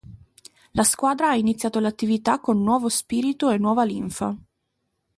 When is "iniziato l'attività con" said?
1.35-2.63